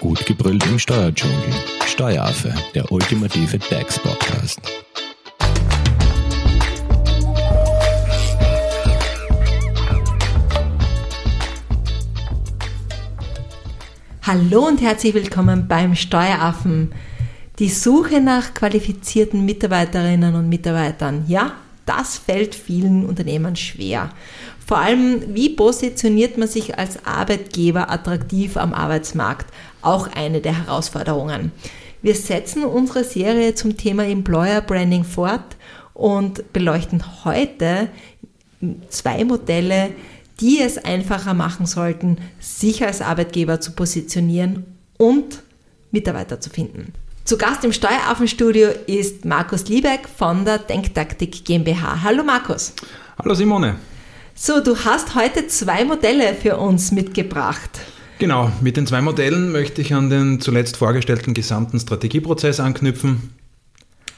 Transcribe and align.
Gut 0.00 0.26
gebrüllt 0.26 0.64
im 0.66 0.78
Steuerdschungel. 0.78 1.36
Steueraffe, 1.86 2.54
der 2.74 2.92
ultimative 2.92 3.58
DAX-Podcast. 3.58 4.60
Hallo 14.22 14.66
und 14.66 14.82
herzlich 14.82 15.14
willkommen 15.14 15.66
beim 15.66 15.94
Steueraffen. 15.94 16.92
Die 17.58 17.70
Suche 17.70 18.20
nach 18.20 18.52
qualifizierten 18.52 19.46
Mitarbeiterinnen 19.46 20.34
und 20.34 20.50
Mitarbeitern, 20.50 21.24
ja, 21.26 21.52
das 21.86 22.18
fällt 22.18 22.54
vielen 22.54 23.06
Unternehmen 23.06 23.56
schwer. 23.56 24.10
Vor 24.66 24.78
allem, 24.78 25.22
wie 25.32 25.50
positioniert 25.50 26.38
man 26.38 26.48
sich 26.48 26.76
als 26.76 27.06
Arbeitgeber 27.06 27.88
attraktiv 27.88 28.56
am 28.56 28.74
Arbeitsmarkt? 28.74 29.46
Auch 29.80 30.08
eine 30.08 30.40
der 30.40 30.66
Herausforderungen. 30.66 31.52
Wir 32.02 32.16
setzen 32.16 32.64
unsere 32.64 33.04
Serie 33.04 33.54
zum 33.54 33.76
Thema 33.76 34.04
Employer 34.04 34.60
Branding 34.60 35.04
fort 35.04 35.56
und 35.94 36.52
beleuchten 36.52 37.24
heute 37.24 37.88
zwei 38.88 39.24
Modelle, 39.24 39.90
die 40.40 40.58
es 40.58 40.78
einfacher 40.78 41.32
machen 41.32 41.66
sollten, 41.66 42.18
sich 42.40 42.84
als 42.84 43.00
Arbeitgeber 43.00 43.60
zu 43.60 43.70
positionieren 43.70 44.64
und 44.98 45.42
Mitarbeiter 45.92 46.40
zu 46.40 46.50
finden. 46.50 46.92
Zu 47.24 47.38
Gast 47.38 47.64
im 47.64 47.72
Steueraffenstudio 47.72 48.70
ist 48.88 49.24
Markus 49.24 49.68
Liebeck 49.68 50.08
von 50.08 50.44
der 50.44 50.58
Denktaktik 50.58 51.44
GmbH. 51.44 52.02
Hallo 52.02 52.24
Markus. 52.24 52.72
Hallo 53.16 53.34
Simone. 53.34 53.76
So, 54.38 54.60
du 54.60 54.76
hast 54.76 55.14
heute 55.14 55.46
zwei 55.46 55.86
Modelle 55.86 56.34
für 56.34 56.58
uns 56.58 56.92
mitgebracht. 56.92 57.80
Genau, 58.18 58.52
mit 58.60 58.76
den 58.76 58.86
zwei 58.86 59.00
Modellen 59.00 59.50
möchte 59.50 59.80
ich 59.80 59.94
an 59.94 60.10
den 60.10 60.42
zuletzt 60.42 60.76
vorgestellten 60.76 61.32
gesamten 61.32 61.80
Strategieprozess 61.80 62.60
anknüpfen. 62.60 63.30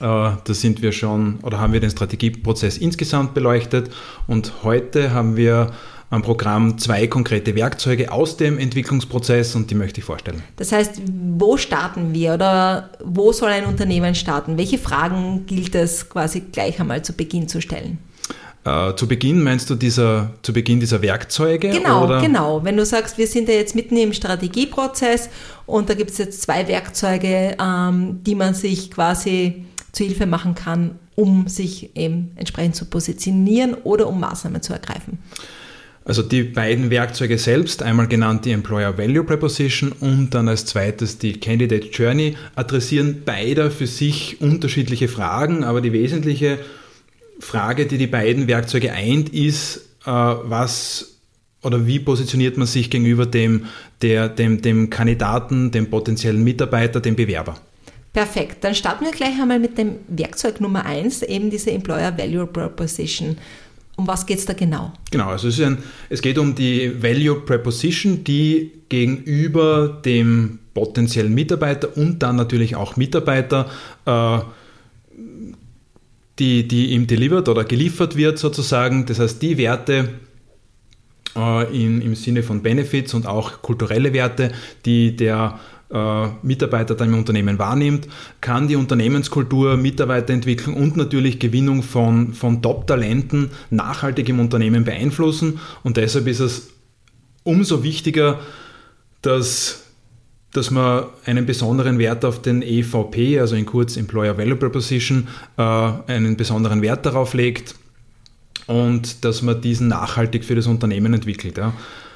Äh, 0.00 0.02
da 0.02 0.38
sind 0.48 0.82
wir 0.82 0.90
schon 0.90 1.38
oder 1.42 1.60
haben 1.60 1.72
wir 1.72 1.78
den 1.78 1.90
Strategieprozess 1.90 2.78
insgesamt 2.78 3.32
beleuchtet 3.32 3.90
und 4.26 4.64
heute 4.64 5.12
haben 5.12 5.36
wir 5.36 5.70
am 6.10 6.22
Programm 6.22 6.78
zwei 6.78 7.06
konkrete 7.06 7.54
Werkzeuge 7.54 8.10
aus 8.10 8.36
dem 8.36 8.58
Entwicklungsprozess 8.58 9.54
und 9.54 9.70
die 9.70 9.76
möchte 9.76 10.00
ich 10.00 10.04
vorstellen. 10.04 10.42
Das 10.56 10.72
heißt, 10.72 11.00
wo 11.36 11.56
starten 11.56 12.12
wir 12.12 12.34
oder 12.34 12.90
wo 13.04 13.30
soll 13.32 13.50
ein 13.50 13.66
Unternehmen 13.66 14.16
starten? 14.16 14.58
Welche 14.58 14.78
Fragen 14.78 15.46
gilt 15.46 15.76
es 15.76 16.08
quasi 16.08 16.40
gleich 16.40 16.80
einmal 16.80 17.04
zu 17.04 17.12
Beginn 17.12 17.46
zu 17.46 17.60
stellen? 17.60 17.98
Äh, 18.68 18.96
zu 18.96 19.08
Beginn 19.08 19.42
meinst 19.42 19.70
du 19.70 19.74
dieser, 19.74 20.30
zu 20.42 20.52
Beginn 20.52 20.80
dieser 20.80 21.00
Werkzeuge? 21.00 21.70
Genau, 21.70 22.04
oder? 22.04 22.20
genau. 22.20 22.64
Wenn 22.64 22.76
du 22.76 22.84
sagst, 22.84 23.16
wir 23.16 23.26
sind 23.26 23.48
ja 23.48 23.54
jetzt 23.54 23.74
mitten 23.74 23.96
im 23.96 24.12
Strategieprozess 24.12 25.30
und 25.64 25.88
da 25.88 25.94
gibt 25.94 26.10
es 26.10 26.18
jetzt 26.18 26.42
zwei 26.42 26.68
Werkzeuge, 26.68 27.56
ähm, 27.60 28.20
die 28.24 28.34
man 28.34 28.54
sich 28.54 28.90
quasi 28.90 29.64
zu 29.92 30.04
Hilfe 30.04 30.26
machen 30.26 30.54
kann, 30.54 30.98
um 31.14 31.48
sich 31.48 31.96
eben 31.96 32.32
entsprechend 32.36 32.76
zu 32.76 32.84
positionieren 32.84 33.74
oder 33.84 34.06
um 34.06 34.20
Maßnahmen 34.20 34.60
zu 34.60 34.74
ergreifen. 34.74 35.18
Also 36.04 36.22
die 36.22 36.42
beiden 36.42 36.90
Werkzeuge 36.90 37.36
selbst, 37.38 37.82
einmal 37.82 38.08
genannt 38.08 38.44
die 38.44 38.52
Employer 38.52 38.96
Value 38.96 39.24
Preposition 39.24 39.92
und 39.92 40.30
dann 40.30 40.48
als 40.48 40.64
zweites 40.64 41.18
die 41.18 41.38
Candidate 41.38 41.88
Journey, 41.88 42.36
adressieren 42.54 43.22
beide 43.24 43.70
für 43.70 43.86
sich 43.86 44.40
unterschiedliche 44.40 45.08
Fragen, 45.08 45.64
aber 45.64 45.82
die 45.82 45.92
wesentliche 45.92 46.58
Frage, 47.40 47.86
die 47.86 47.98
die 47.98 48.06
beiden 48.06 48.48
Werkzeuge 48.48 48.92
eint, 48.92 49.30
ist, 49.30 49.88
äh, 50.04 50.10
was 50.10 51.18
oder 51.62 51.86
wie 51.86 51.98
positioniert 51.98 52.56
man 52.56 52.66
sich 52.66 52.90
gegenüber 52.90 53.26
dem, 53.26 53.66
der, 54.02 54.28
dem, 54.28 54.62
dem 54.62 54.90
Kandidaten, 54.90 55.70
dem 55.70 55.90
potenziellen 55.90 56.42
Mitarbeiter, 56.44 57.00
dem 57.00 57.16
Bewerber? 57.16 57.56
Perfekt, 58.12 58.64
dann 58.64 58.74
starten 58.74 59.04
wir 59.04 59.12
gleich 59.12 59.40
einmal 59.40 59.58
mit 59.58 59.76
dem 59.76 59.96
Werkzeug 60.08 60.60
Nummer 60.60 60.84
eins, 60.84 61.22
eben 61.22 61.50
diese 61.50 61.70
Employer 61.70 62.16
Value 62.16 62.46
Proposition. 62.46 63.36
Um 63.96 64.06
was 64.06 64.24
geht 64.26 64.38
es 64.38 64.46
da 64.46 64.52
genau? 64.52 64.92
Genau, 65.10 65.26
also 65.26 65.48
es, 65.48 65.60
ein, 65.60 65.78
es, 66.08 66.22
geht 66.22 66.38
um 66.38 66.54
die 66.54 67.02
Value 67.02 67.40
Preposition, 67.40 68.22
die 68.22 68.70
gegenüber 68.88 70.00
dem 70.04 70.60
potenziellen 70.72 71.34
Mitarbeiter 71.34 71.96
und 71.96 72.20
dann 72.20 72.36
natürlich 72.36 72.76
auch 72.76 72.96
Mitarbeiter 72.96 73.68
äh, 74.06 74.38
die, 76.38 76.68
die 76.68 76.92
ihm 76.92 77.06
delivered 77.06 77.48
oder 77.48 77.64
geliefert 77.64 78.16
wird 78.16 78.38
sozusagen. 78.38 79.06
Das 79.06 79.18
heißt, 79.18 79.42
die 79.42 79.58
Werte 79.58 80.10
äh, 81.36 81.84
in, 81.84 82.00
im 82.00 82.14
Sinne 82.14 82.42
von 82.42 82.62
Benefits 82.62 83.14
und 83.14 83.26
auch 83.26 83.62
kulturelle 83.62 84.12
Werte, 84.12 84.52
die 84.84 85.16
der 85.16 85.58
äh, 85.90 86.28
Mitarbeiter 86.42 86.94
dann 86.94 87.08
im 87.08 87.18
Unternehmen 87.18 87.58
wahrnimmt, 87.58 88.08
kann 88.40 88.68
die 88.68 88.76
Unternehmenskultur, 88.76 89.76
Mitarbeiterentwicklung 89.76 90.76
und 90.76 90.96
natürlich 90.96 91.38
Gewinnung 91.38 91.82
von, 91.82 92.34
von 92.34 92.62
Top-Talenten 92.62 93.50
nachhaltig 93.70 94.28
im 94.28 94.40
Unternehmen 94.40 94.84
beeinflussen. 94.84 95.60
Und 95.82 95.96
deshalb 95.96 96.26
ist 96.26 96.40
es 96.40 96.70
umso 97.42 97.82
wichtiger, 97.82 98.38
dass 99.22 99.87
dass 100.52 100.70
man 100.70 101.04
einen 101.24 101.46
besonderen 101.46 101.98
Wert 101.98 102.24
auf 102.24 102.40
den 102.40 102.62
EVP, 102.62 103.38
also 103.38 103.54
in 103.54 103.66
kurz 103.66 103.96
Employer 103.96 104.38
Value 104.38 104.56
Proposition, 104.56 105.28
äh, 105.56 105.62
einen 105.62 106.36
besonderen 106.36 106.82
Wert 106.82 107.04
darauf 107.04 107.34
legt 107.34 107.74
und 108.66 109.24
dass 109.24 109.42
man 109.42 109.60
diesen 109.60 109.88
nachhaltig 109.88 110.44
für 110.44 110.54
das 110.54 110.66
Unternehmen 110.66 111.14
entwickelt. 111.14 111.58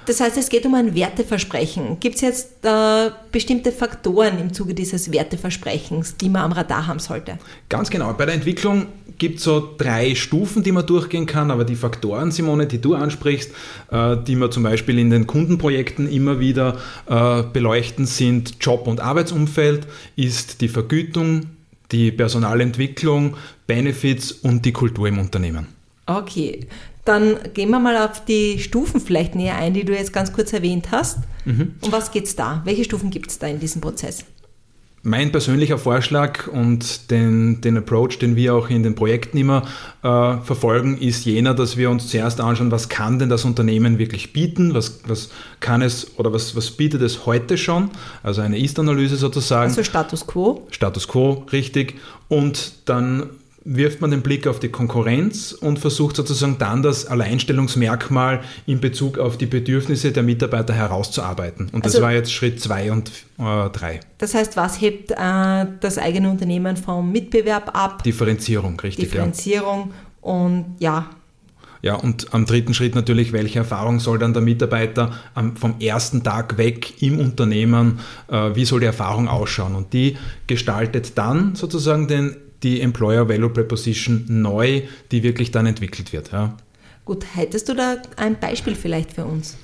Das 0.06 0.20
heißt, 0.20 0.36
es 0.36 0.48
geht 0.48 0.66
um 0.66 0.74
ein 0.74 0.94
Werteversprechen. 0.94 1.98
Gibt 2.00 2.16
es 2.16 2.20
jetzt 2.22 2.64
äh, 2.64 3.10
bestimmte 3.30 3.70
Faktoren 3.70 4.38
im 4.38 4.52
Zuge 4.52 4.74
dieses 4.74 5.12
Werteversprechens, 5.12 6.16
die 6.16 6.28
man 6.28 6.42
am 6.42 6.52
Radar 6.52 6.86
haben 6.86 6.98
sollte? 6.98 7.38
Ganz 7.68 7.88
genau. 7.88 8.12
Bei 8.12 8.26
der 8.26 8.34
Entwicklung 8.34 8.86
gibt 9.18 9.38
es 9.38 9.44
so 9.44 9.74
drei 9.78 10.16
Stufen, 10.16 10.64
die 10.64 10.72
man 10.72 10.84
durchgehen 10.84 11.26
kann, 11.26 11.52
aber 11.52 11.64
die 11.64 11.76
Faktoren, 11.76 12.32
Simone, 12.32 12.66
die 12.66 12.80
du 12.80 12.94
ansprichst, 12.94 13.52
äh, 13.90 14.16
die 14.26 14.34
man 14.34 14.50
zum 14.50 14.64
Beispiel 14.64 14.98
in 14.98 15.10
den 15.10 15.26
Kundenprojekten 15.26 16.10
immer 16.10 16.40
wieder 16.40 16.78
äh, 17.06 17.42
beleuchten, 17.44 18.06
sind 18.06 18.56
Job- 18.60 18.88
und 18.88 19.00
Arbeitsumfeld, 19.00 19.86
ist 20.16 20.60
die 20.60 20.68
Vergütung, 20.68 21.46
die 21.92 22.10
Personalentwicklung, 22.10 23.36
Benefits 23.66 24.32
und 24.32 24.64
die 24.64 24.72
Kultur 24.72 25.06
im 25.06 25.18
Unternehmen. 25.18 25.68
Okay, 26.06 26.66
dann 27.04 27.36
gehen 27.54 27.70
wir 27.70 27.80
mal 27.80 27.96
auf 27.96 28.24
die 28.24 28.58
Stufen 28.60 29.00
vielleicht 29.00 29.34
näher 29.34 29.56
ein, 29.56 29.74
die 29.74 29.84
du 29.84 29.92
jetzt 29.92 30.12
ganz 30.12 30.32
kurz 30.32 30.52
erwähnt 30.52 30.88
hast. 30.90 31.18
Mhm. 31.44 31.74
Um 31.80 31.92
was 31.92 32.12
geht 32.12 32.24
es 32.26 32.36
da? 32.36 32.62
Welche 32.64 32.84
Stufen 32.84 33.10
gibt 33.10 33.30
es 33.30 33.38
da 33.38 33.48
in 33.48 33.58
diesem 33.58 33.80
Prozess? 33.80 34.24
Mein 35.04 35.32
persönlicher 35.32 35.78
Vorschlag 35.78 36.46
und 36.46 37.10
den, 37.10 37.60
den 37.60 37.76
Approach, 37.76 38.20
den 38.20 38.36
wir 38.36 38.54
auch 38.54 38.70
in 38.70 38.84
den 38.84 38.94
Projekten 38.94 39.36
immer 39.36 39.64
äh, 40.04 40.36
verfolgen, 40.44 40.96
ist 40.96 41.24
jener, 41.24 41.54
dass 41.54 41.76
wir 41.76 41.90
uns 41.90 42.06
zuerst 42.06 42.40
anschauen, 42.40 42.70
was 42.70 42.88
kann 42.88 43.18
denn 43.18 43.28
das 43.28 43.44
Unternehmen 43.44 43.98
wirklich 43.98 44.32
bieten, 44.32 44.74
was, 44.74 45.00
was 45.08 45.30
kann 45.58 45.82
es 45.82 46.16
oder 46.20 46.32
was, 46.32 46.54
was 46.54 46.70
bietet 46.70 47.02
es 47.02 47.26
heute 47.26 47.58
schon, 47.58 47.90
also 48.22 48.42
eine 48.42 48.60
Ist-Analyse 48.60 49.16
sozusagen. 49.16 49.70
Also 49.70 49.82
Status 49.82 50.24
Quo. 50.24 50.68
Status 50.70 51.08
Quo, 51.08 51.46
richtig. 51.50 51.96
Und 52.28 52.74
dann 52.84 53.30
wirft 53.64 54.00
man 54.00 54.10
den 54.10 54.22
Blick 54.22 54.46
auf 54.46 54.60
die 54.60 54.68
Konkurrenz 54.68 55.52
und 55.52 55.78
versucht 55.78 56.16
sozusagen 56.16 56.58
dann 56.58 56.82
das 56.82 57.06
Alleinstellungsmerkmal 57.06 58.40
in 58.66 58.80
Bezug 58.80 59.18
auf 59.18 59.38
die 59.38 59.46
Bedürfnisse 59.46 60.12
der 60.12 60.22
Mitarbeiter 60.22 60.74
herauszuarbeiten. 60.74 61.68
Und 61.72 61.84
das 61.84 61.94
also, 61.94 62.04
war 62.04 62.12
jetzt 62.12 62.32
Schritt 62.32 62.60
zwei 62.60 62.90
und 62.90 63.10
äh, 63.38 63.70
drei. 63.70 64.00
Das 64.18 64.34
heißt, 64.34 64.56
was 64.56 64.80
hebt 64.80 65.12
äh, 65.12 65.14
das 65.80 65.98
eigene 65.98 66.30
Unternehmen 66.30 66.76
vom 66.76 67.12
Mitbewerb 67.12 67.76
ab? 67.76 68.02
Differenzierung, 68.02 68.78
richtig. 68.80 69.10
Differenzierung 69.10 69.92
ja. 70.22 70.30
und 70.30 70.76
ja. 70.78 71.10
Ja, 71.82 71.96
und 71.96 72.32
am 72.32 72.46
dritten 72.46 72.74
Schritt 72.74 72.94
natürlich, 72.94 73.32
welche 73.32 73.58
Erfahrung 73.58 73.98
soll 73.98 74.16
dann 74.20 74.32
der 74.32 74.42
Mitarbeiter 74.42 75.14
vom 75.56 75.80
ersten 75.80 76.22
Tag 76.22 76.56
weg 76.56 77.02
im 77.02 77.18
Unternehmen, 77.18 77.98
äh, 78.28 78.54
wie 78.54 78.64
soll 78.64 78.80
die 78.80 78.86
Erfahrung 78.86 79.26
ausschauen? 79.26 79.74
Und 79.74 79.92
die 79.92 80.16
gestaltet 80.46 81.18
dann 81.18 81.56
sozusagen 81.56 82.06
den 82.06 82.36
die 82.62 82.80
Employer 82.80 83.28
Value 83.28 83.50
Preposition 83.50 84.24
neu, 84.28 84.82
die 85.10 85.22
wirklich 85.22 85.50
dann 85.50 85.66
entwickelt 85.66 86.12
wird. 86.12 86.32
Ja. 86.32 86.56
Gut, 87.04 87.24
hättest 87.34 87.68
du 87.68 87.74
da 87.74 87.96
ein 88.16 88.38
Beispiel 88.38 88.76
vielleicht 88.76 89.12
für 89.12 89.24
uns? 89.24 89.56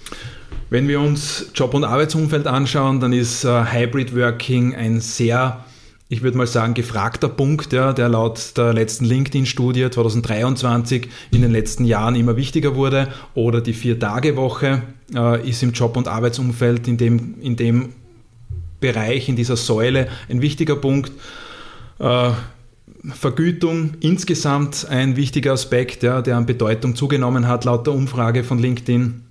Wenn 0.71 0.89
wir 0.89 1.01
uns 1.01 1.47
Job- 1.55 1.75
und 1.75 1.85
Arbeitsumfeld 1.85 2.47
anschauen, 2.47 3.01
dann 3.01 3.13
ist 3.13 3.45
uh, 3.45 3.65
Hybrid 3.65 4.15
Working 4.15 4.75
ein 4.75 5.01
sehr, 5.01 5.65
ich 6.09 6.23
würde 6.23 6.37
mal 6.37 6.47
sagen, 6.49 6.75
gefragter 6.75 7.29
Punkt, 7.29 7.73
ja, 7.73 7.93
der 7.93 8.09
laut 8.09 8.57
der 8.57 8.75
letzten 8.75 9.05
LinkedIn-Studie 9.05 9.89
2023 9.89 11.09
in 11.31 11.43
den 11.43 11.53
letzten 11.53 11.85
Jahren 11.85 12.17
immer 12.17 12.37
wichtiger 12.37 12.75
wurde. 12.75 13.09
Oder 13.35 13.61
die 13.61 13.73
Vier-Tage-Woche 13.73 14.83
uh, 15.15 15.35
ist 15.37 15.63
im 15.63 15.73
Job- 15.73 15.97
und 15.97 16.09
Arbeitsumfeld 16.09 16.89
in 16.89 16.97
dem, 16.97 17.41
in 17.41 17.57
dem 17.57 17.91
Bereich, 18.81 19.29
in 19.29 19.37
dieser 19.37 19.57
Säule 19.57 20.09
ein 20.29 20.43
wichtiger 20.43 20.77
Punkt. 20.77 21.13
Uh, 22.01 22.33
Vergütung 23.05 23.95
insgesamt 24.01 24.87
ein 24.89 25.17
wichtiger 25.17 25.53
Aspekt, 25.53 26.03
ja, 26.03 26.21
der 26.23 26.37
an 26.37 26.47
Bedeutung 26.47 26.95
zugenommen 26.97 27.47
hat, 27.47 27.65
laut 27.65 27.87
der 27.87 27.95
Umfrage 27.95 28.45
von 28.45 28.59
LinkedIn. 28.59 29.23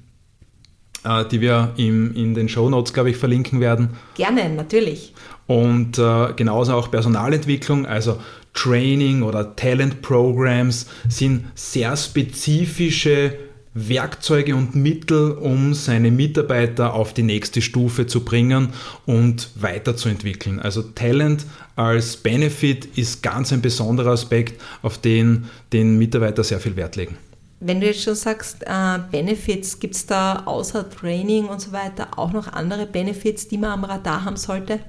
äh, 1.04 1.25
die 1.25 1.42
wir 1.42 1.74
im, 1.78 2.14
in 2.16 2.34
den 2.34 2.50
Show 2.50 2.69
Notes, 2.69 2.94
glaube 2.94 3.10
ich, 3.10 3.18
verlinken 3.18 3.60
werden. 3.60 3.90
Gerne, 4.16 4.50
natürlich. 4.50 5.14
Und 5.48 5.98
äh, 5.98 6.34
genauso 6.36 6.74
auch 6.74 6.92
Personalentwicklung, 6.92 7.86
also 7.86 8.18
Training 8.54 9.22
oder 9.22 9.56
Talent 9.56 10.02
Programs 10.02 10.88
sind 11.08 11.46
sehr 11.56 11.96
spezifische 11.96 13.38
Werkzeuge 13.77 14.56
und 14.56 14.75
Mittel, 14.75 15.31
um 15.31 15.74
seine 15.74 16.09
Mitarbeiter 16.09 16.94
auf 16.94 17.13
die 17.13 17.24
nächste 17.24 17.62
Stufe 17.62 18.07
zu 18.07 18.25
bringen 18.25 18.69
und 19.06 19.50
weiterzuentwickeln. 19.56 20.59
Also 20.59 20.81
Talent 20.81 21.45
als 21.75 22.18
Benefit 22.18 22.97
ist 22.97 23.21
ganz 23.21 23.53
ein 23.53 23.62
besonderer 23.62 24.12
Aspekt, 24.12 24.59
auf 24.81 24.97
den 24.97 25.45
den 25.74 25.97
Mitarbeiter 25.97 26.44
sehr 26.44 26.59
viel 26.59 26.75
Wert 26.75 26.95
legen. 26.95 27.18
Wenn 27.59 27.79
du 27.79 27.88
jetzt 27.88 28.03
schon 28.03 28.15
sagst, 28.15 28.63
äh, 28.65 29.00
Benefits, 29.12 29.80
gibt 29.80 29.95
es 29.95 30.06
da 30.06 30.44
außer 30.45 30.89
Training 30.89 31.45
und 31.45 31.59
so 31.59 31.71
weiter 31.71 32.07
auch 32.15 32.31
noch 32.31 32.51
andere 32.53 32.85
Benefits, 32.85 33.47
die 33.47 33.57
man 33.57 33.71
am 33.71 33.83
Radar 33.83 34.25
haben 34.25 34.38
sollte? 34.38 34.80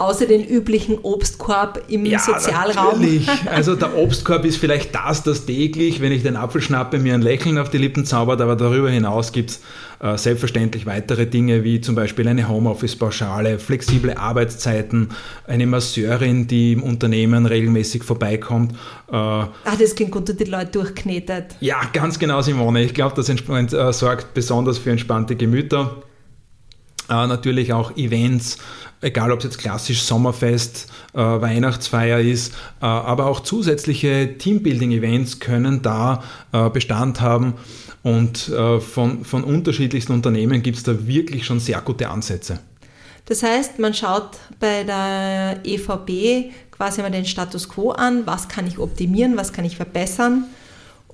Außer 0.00 0.24
den 0.24 0.42
üblichen 0.42 0.98
Obstkorb 1.02 1.82
im 1.88 2.06
ja, 2.06 2.18
Sozialraum. 2.18 3.00
Natürlich. 3.00 3.28
Also 3.50 3.74
der 3.74 3.98
Obstkorb 3.98 4.46
ist 4.46 4.56
vielleicht 4.56 4.94
das, 4.94 5.22
das 5.22 5.44
täglich, 5.44 6.00
wenn 6.00 6.10
ich 6.10 6.22
den 6.22 6.36
Apfel 6.36 6.62
schnappe, 6.62 6.98
mir 6.98 7.12
ein 7.12 7.20
Lächeln 7.20 7.58
auf 7.58 7.68
die 7.68 7.76
Lippen 7.76 8.06
zaubert, 8.06 8.40
aber 8.40 8.56
darüber 8.56 8.88
hinaus 8.88 9.30
gibt 9.30 9.50
es 9.50 9.60
äh, 10.00 10.16
selbstverständlich 10.16 10.86
weitere 10.86 11.26
Dinge 11.26 11.64
wie 11.64 11.82
zum 11.82 11.96
Beispiel 11.96 12.26
eine 12.26 12.48
Homeoffice-Pauschale, 12.48 13.58
flexible 13.58 14.14
Arbeitszeiten, 14.14 15.10
eine 15.46 15.66
Masseurin, 15.66 16.46
die 16.46 16.72
im 16.72 16.82
Unternehmen 16.82 17.44
regelmäßig 17.44 18.02
vorbeikommt. 18.02 18.72
Äh, 19.12 19.16
ah, 19.16 19.52
das 19.78 19.94
klingt 19.94 20.12
gut, 20.12 20.28
die 20.28 20.44
Leute 20.44 20.70
durchknetet. 20.72 21.56
Ja, 21.60 21.82
ganz 21.92 22.18
genau, 22.18 22.40
Simone. 22.40 22.82
Ich 22.84 22.94
glaube, 22.94 23.14
das 23.16 23.28
äh, 23.28 23.92
sorgt 23.92 24.32
besonders 24.32 24.78
für 24.78 24.92
entspannte 24.92 25.36
Gemüter. 25.36 26.02
Äh, 27.10 27.26
natürlich 27.26 27.72
auch 27.72 27.96
Events, 27.96 28.56
egal 29.00 29.32
ob 29.32 29.38
es 29.38 29.44
jetzt 29.44 29.58
klassisch 29.58 30.02
Sommerfest, 30.02 30.88
äh, 31.14 31.18
Weihnachtsfeier 31.18 32.20
ist, 32.20 32.52
äh, 32.80 32.86
aber 32.86 33.26
auch 33.26 33.40
zusätzliche 33.40 34.36
Teambuilding-Events 34.38 35.40
können 35.40 35.82
da 35.82 36.22
äh, 36.52 36.68
Bestand 36.70 37.20
haben. 37.20 37.54
Und 38.02 38.48
äh, 38.48 38.80
von, 38.80 39.24
von 39.24 39.44
unterschiedlichsten 39.44 40.12
Unternehmen 40.12 40.62
gibt 40.62 40.78
es 40.78 40.84
da 40.84 41.06
wirklich 41.06 41.44
schon 41.44 41.60
sehr 41.60 41.80
gute 41.82 42.08
Ansätze. 42.08 42.60
Das 43.26 43.42
heißt, 43.42 43.78
man 43.78 43.94
schaut 43.94 44.38
bei 44.58 44.84
der 44.84 45.60
EVB 45.64 46.52
quasi 46.70 47.02
mal 47.02 47.10
den 47.10 47.26
Status 47.26 47.68
quo 47.68 47.90
an, 47.90 48.26
was 48.26 48.48
kann 48.48 48.66
ich 48.66 48.78
optimieren, 48.78 49.36
was 49.36 49.52
kann 49.52 49.66
ich 49.66 49.76
verbessern 49.76 50.44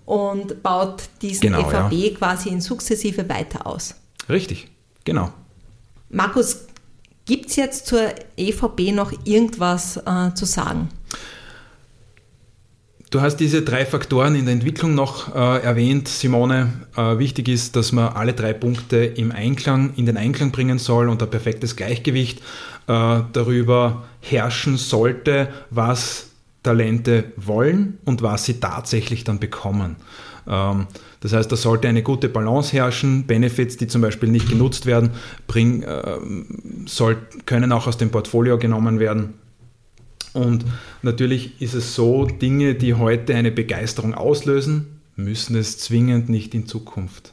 und 0.05 0.63
baut 0.63 1.03
diesen 1.21 1.53
genau, 1.53 1.69
EVB 1.69 1.93
ja. 1.93 2.17
quasi 2.17 2.49
in 2.49 2.61
sukzessive 2.61 3.29
weiter 3.29 3.67
aus. 3.67 3.97
Richtig, 4.29 4.69
genau. 5.05 5.33
Markus, 6.09 6.67
Gibt 7.27 7.51
es 7.51 7.57
jetzt 7.57 7.87
zur 7.87 8.15
EVP 8.37 8.93
noch 8.93 9.13
irgendwas 9.25 9.97
äh, 9.97 10.33
zu 10.35 10.45
sagen? 10.45 10.89
Du 13.11 13.21
hast 13.21 13.37
diese 13.39 13.63
drei 13.63 13.85
Faktoren 13.85 14.37
in 14.37 14.45
der 14.47 14.55
Entwicklung 14.55 14.95
noch 14.95 15.35
äh, 15.35 15.63
erwähnt, 15.63 16.07
Simone. 16.07 16.73
Äh, 16.97 17.19
wichtig 17.19 17.49
ist, 17.49 17.75
dass 17.75 17.91
man 17.91 18.13
alle 18.13 18.33
drei 18.33 18.53
Punkte 18.53 18.99
im 19.05 19.33
Einklang, 19.33 19.95
in 19.97 20.07
den 20.07 20.17
Einklang 20.17 20.53
bringen 20.53 20.79
soll 20.79 21.09
und 21.09 21.21
ein 21.21 21.31
perfektes 21.31 21.75
Gleichgewicht 21.75 22.39
äh, 22.87 23.21
darüber 23.33 24.05
herrschen 24.21 24.77
sollte, 24.77 25.49
was 25.71 26.31
Talente 26.63 27.33
wollen 27.37 27.99
und 28.05 28.23
was 28.23 28.45
sie 28.45 28.61
tatsächlich 28.61 29.25
dann 29.25 29.39
bekommen. 29.41 29.97
Ähm, 30.49 30.87
das 31.21 31.33
heißt, 31.33 31.51
da 31.51 31.57
sollte 31.57 31.89
eine 31.89 32.03
gute 32.03 32.29
Balance 32.29 32.73
herrschen. 32.73 33.27
Benefits, 33.27 33.77
die 33.77 33.87
zum 33.87 34.03
Beispiel 34.03 34.29
nicht 34.29 34.49
genutzt 34.49 34.87
werden, 34.87 35.11
bring, 35.47 35.83
äh, 35.83 36.19
soll, 36.87 37.17
können 37.47 37.73
auch 37.73 37.87
aus 37.87 37.99
dem 37.99 38.11
Portfolio 38.11 38.59
genommen 38.59 38.99
werden. 38.99 39.35
Und 40.33 40.65
natürlich 41.03 41.61
ist 41.63 41.75
es 41.75 41.95
so, 41.95 42.27
Dinge, 42.27 42.75
die 42.75 42.95
heute 42.95 43.35
eine 43.35 43.51
Begeisterung 43.51 44.15
auslösen, 44.15 45.01
müssen 45.17 45.57
es 45.57 45.79
zwingend 45.79 46.29
nicht 46.29 46.55
in 46.55 46.67
Zukunft. 46.67 47.33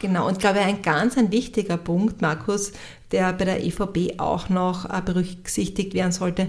Genau, 0.00 0.26
und 0.26 0.34
ich 0.34 0.38
glaube, 0.38 0.60
ein 0.60 0.82
ganz 0.82 1.16
ein 1.16 1.32
wichtiger 1.32 1.76
Punkt, 1.76 2.20
Markus, 2.20 2.72
der 3.10 3.32
bei 3.32 3.44
der 3.44 3.64
EVB 3.64 4.18
auch 4.18 4.48
noch 4.48 4.84
äh, 4.84 5.00
berücksichtigt 5.04 5.94
werden 5.94 6.12
sollte, 6.12 6.48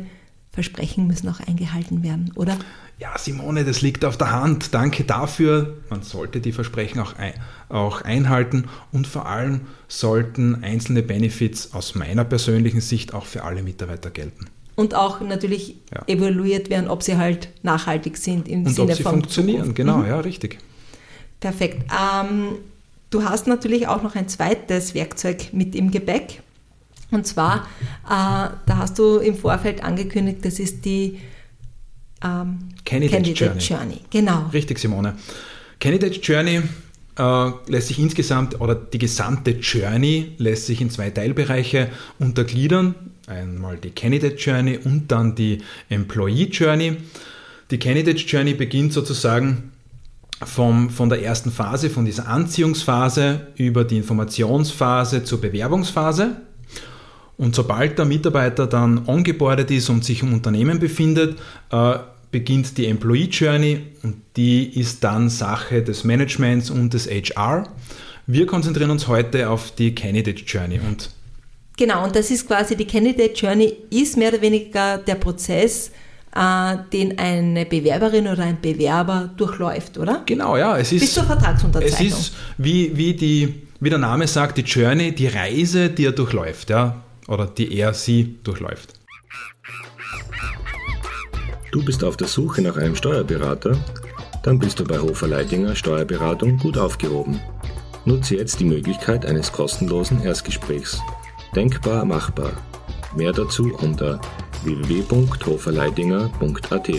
Versprechen 0.51 1.07
müssen 1.07 1.29
auch 1.29 1.39
eingehalten 1.39 2.03
werden, 2.03 2.31
oder? 2.35 2.57
Ja, 2.97 3.17
Simone, 3.17 3.63
das 3.63 3.81
liegt 3.81 4.03
auf 4.03 4.17
der 4.17 4.31
Hand. 4.31 4.73
Danke 4.73 5.05
dafür. 5.05 5.77
Man 5.89 6.01
sollte 6.01 6.41
die 6.41 6.51
Versprechen 6.51 6.99
auch, 6.99 7.13
ein, 7.17 7.33
auch 7.69 8.01
einhalten 8.01 8.65
und 8.91 9.07
vor 9.07 9.25
allem 9.25 9.61
sollten 9.87 10.63
einzelne 10.63 11.01
Benefits 11.01 11.73
aus 11.73 11.95
meiner 11.95 12.25
persönlichen 12.25 12.81
Sicht 12.81 13.13
auch 13.13 13.25
für 13.25 13.43
alle 13.43 13.63
Mitarbeiter 13.63 14.09
gelten. 14.09 14.47
Und 14.75 14.95
auch 14.95 15.21
natürlich 15.21 15.75
ja. 15.93 16.03
evaluiert 16.07 16.69
werden, 16.69 16.89
ob 16.89 17.03
sie 17.03 17.17
halt 17.17 17.49
nachhaltig 17.63 18.17
sind 18.17 18.47
im 18.47 18.65
und 18.65 18.73
Sinne 18.73 18.91
ob 18.91 18.97
sie 18.97 19.03
von 19.03 19.11
funktionieren, 19.13 19.57
Zukunft. 19.57 19.75
genau, 19.77 19.97
mhm. 19.97 20.07
ja, 20.07 20.19
richtig. 20.19 20.57
Perfekt. 21.39 21.85
Ähm, 21.91 22.55
du 23.09 23.23
hast 23.23 23.47
natürlich 23.47 23.87
auch 23.87 24.01
noch 24.01 24.15
ein 24.15 24.27
zweites 24.27 24.93
Werkzeug 24.93 25.53
mit 25.53 25.75
im 25.75 25.91
Gepäck. 25.91 26.41
Und 27.11 27.25
zwar, 27.25 27.67
äh, 28.05 28.07
da 28.07 28.77
hast 28.77 28.99
du 28.99 29.17
im 29.17 29.35
Vorfeld 29.35 29.83
angekündigt, 29.83 30.39
das 30.43 30.59
ist 30.59 30.85
die 30.85 31.19
ähm, 32.23 32.59
Candidate, 32.85 33.23
Candidate 33.23 33.45
Journey. 33.45 33.61
Journey. 33.61 34.01
Genau. 34.09 34.49
Richtig, 34.53 34.79
Simone. 34.79 35.15
Candidate 35.79 36.19
Journey 36.19 36.61
äh, 37.17 37.51
lässt 37.67 37.87
sich 37.87 37.99
insgesamt, 37.99 38.59
oder 38.59 38.75
die 38.75 38.97
gesamte 38.97 39.51
Journey 39.51 40.33
lässt 40.37 40.65
sich 40.67 40.81
in 40.81 40.89
zwei 40.89 41.09
Teilbereiche 41.09 41.89
untergliedern. 42.19 42.95
Einmal 43.27 43.77
die 43.77 43.91
Candidate 43.91 44.35
Journey 44.35 44.77
und 44.77 45.11
dann 45.11 45.35
die 45.35 45.59
Employee 45.89 46.45
Journey. 46.45 46.97
Die 47.71 47.77
Candidate 47.77 48.17
Journey 48.19 48.53
beginnt 48.53 48.93
sozusagen 48.93 49.71
vom, 50.43 50.89
von 50.89 51.09
der 51.09 51.21
ersten 51.21 51.51
Phase, 51.51 51.89
von 51.89 52.05
dieser 52.05 52.27
Anziehungsphase 52.27 53.47
über 53.55 53.83
die 53.83 53.97
Informationsphase 53.97 55.23
zur 55.23 55.41
Bewerbungsphase. 55.41 56.37
Und 57.39 57.55
sobald 57.55 57.97
der 57.97 58.03
Mitarbeiter 58.03 58.67
dann 58.67 59.07
ongeboardet 59.07 59.71
ist 59.71 59.89
und 59.89 60.03
sich 60.03 60.23
im 60.23 60.33
Unternehmen 60.33 60.77
befindet, 60.77 61.39
äh, 61.71 61.93
beginnt 62.31 62.77
die 62.77 62.85
Employee 62.85 63.29
Journey 63.31 63.81
und 64.03 64.17
die 64.35 64.77
ist 64.77 65.05
dann 65.05 65.29
Sache 65.29 65.81
des 65.81 66.03
Managements 66.03 66.69
und 66.69 66.93
des 66.93 67.07
HR. 67.07 67.63
Wir 68.27 68.45
konzentrieren 68.45 68.91
uns 68.91 69.07
heute 69.07 69.49
auf 69.49 69.71
die 69.71 69.95
Candidate 69.95 70.43
Journey 70.43 70.81
und 70.85 71.09
Genau, 71.77 72.03
und 72.03 72.13
das 72.13 72.29
ist 72.29 72.45
quasi 72.45 72.75
die 72.75 72.85
Candidate 72.85 73.33
Journey, 73.33 73.73
ist 73.89 74.17
mehr 74.17 74.33
oder 74.33 74.41
weniger 74.41 74.97
der 74.97 75.15
Prozess, 75.15 75.91
äh, 76.35 76.75
den 76.91 77.17
eine 77.17 77.65
Bewerberin 77.65 78.27
oder 78.27 78.43
ein 78.43 78.57
Bewerber 78.61 79.29
durchläuft, 79.37 79.97
oder? 79.97 80.23
Genau, 80.25 80.57
ja. 80.57 80.77
Es 80.77 80.91
ist, 80.91 80.99
Bis 80.99 81.13
zur 81.13 81.23
Vertragsunterzeichnung. 81.23 82.05
Es 82.05 82.19
ist, 82.19 82.33
wie, 82.57 82.97
wie, 82.97 83.13
die, 83.13 83.61
wie 83.79 83.89
der 83.89 83.97
Name 83.97 84.27
sagt, 84.27 84.57
die 84.57 84.63
Journey, 84.63 85.15
die 85.15 85.27
Reise, 85.27 85.89
die 85.89 86.03
er 86.03 86.11
durchläuft. 86.11 86.69
Ja 86.69 87.01
oder 87.29 87.45
die 87.45 87.77
er 87.77 87.93
sie 87.93 88.39
durchläuft. 88.43 88.95
Du 91.71 91.85
bist 91.85 92.03
auf 92.03 92.17
der 92.17 92.27
Suche 92.27 92.63
nach 92.63 92.77
einem 92.77 92.95
Steuerberater? 92.95 93.77
Dann 94.43 94.57
bist 94.57 94.79
du 94.79 94.83
bei 94.83 94.97
Hofer 94.99 95.27
Leidinger 95.27 95.75
Steuerberatung 95.75 96.57
gut 96.57 96.75
aufgehoben. 96.77 97.39
Nutze 98.05 98.37
jetzt 98.37 98.59
die 98.59 98.65
Möglichkeit 98.65 99.23
eines 99.25 99.51
kostenlosen 99.51 100.23
Erstgesprächs. 100.23 100.99
Denkbar 101.55 102.05
machbar. 102.05 102.53
Mehr 103.15 103.33
dazu 103.33 103.75
unter 103.81 104.21
www.hoferleidinger.at. 104.63 106.89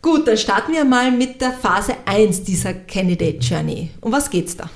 Gut, 0.00 0.28
dann 0.28 0.36
starten 0.36 0.72
wir 0.72 0.84
mal 0.84 1.10
mit 1.10 1.40
der 1.40 1.52
Phase 1.52 1.94
1 2.06 2.44
dieser 2.44 2.74
Candidate 2.74 3.38
Journey. 3.38 3.90
Um 4.00 4.12
was 4.12 4.30
geht's 4.30 4.56
da? 4.56 4.70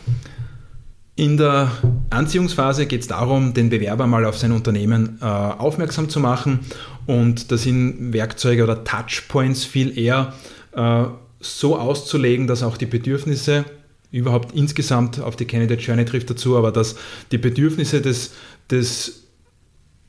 In 1.14 1.36
der 1.36 1.70
Anziehungsphase 2.10 2.86
geht 2.86 3.02
es 3.02 3.06
darum, 3.06 3.54
den 3.54 3.70
Bewerber 3.70 4.06
mal 4.06 4.24
auf 4.24 4.36
sein 4.36 4.52
Unternehmen 4.52 5.18
äh, 5.20 5.24
aufmerksam 5.24 6.08
zu 6.08 6.20
machen. 6.20 6.60
Und 7.06 7.52
das 7.52 7.62
sind 7.62 8.12
Werkzeuge 8.12 8.64
oder 8.64 8.84
Touchpoints 8.84 9.64
viel 9.64 9.96
eher 9.96 10.34
äh, 10.72 11.04
so 11.40 11.78
auszulegen, 11.78 12.46
dass 12.46 12.62
auch 12.62 12.76
die 12.76 12.86
Bedürfnisse 12.86 13.64
überhaupt 14.10 14.54
insgesamt 14.56 15.20
auf 15.20 15.36
die 15.36 15.44
Candidate 15.46 15.80
Journey 15.80 16.04
trifft 16.04 16.30
dazu, 16.30 16.56
aber 16.56 16.72
dass 16.72 16.96
die 17.30 17.38
Bedürfnisse 17.38 18.00
des, 18.02 18.32
des 18.70 19.22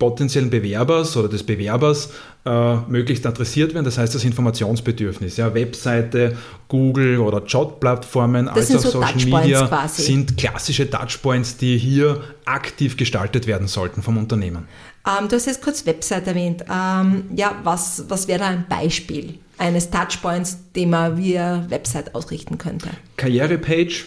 potenziellen 0.02 0.50
Bewerbers 0.50 1.16
oder 1.16 1.30
des 1.30 1.44
Bewerbers 1.44 2.10
äh, 2.44 2.76
möglichst 2.88 3.24
adressiert 3.28 3.76
werden. 3.76 3.86
Das 3.86 4.00
heißt, 4.00 4.16
das 4.16 4.24
Informationsbedürfnis, 4.24 5.38
ja, 5.38 5.54
Webseite, 5.54 6.36
Google 6.68 7.20
oder 7.20 7.44
Jobplattformen, 7.46 8.48
als 8.48 8.76
auch 8.76 8.80
so 8.80 8.90
Social 9.02 9.42
Media 9.42 9.68
quasi. 9.68 10.02
sind 10.02 10.38
klassische 10.38 10.90
Touchpoints, 10.90 11.58
die 11.58 11.78
hier 11.78 12.24
aktiv 12.46 12.98
gestaltet 12.98 13.46
werden 13.46 13.68
sollten 13.68 14.02
vom 14.02 14.18
Unternehmen. 14.18 14.68
Ähm, 15.08 15.28
du 15.30 15.36
hast 15.36 15.46
jetzt 15.46 15.62
kurz 15.62 15.86
Website 15.86 16.26
erwähnt. 16.26 16.64
Ähm, 16.68 17.26
ja, 17.36 17.54
was, 17.64 18.06
was 18.10 18.28
wäre 18.28 18.40
da 18.40 18.48
ein 18.48 18.66
Beispiel? 18.68 19.36
eines 19.60 19.92
Touchpoints, 19.92 20.58
den 20.76 20.90
man 20.90 21.18
via 21.18 21.64
Website 21.70 22.16
ausrichten 22.16 22.58
könnte. 22.58 22.90
Karrierepage, 23.16 24.06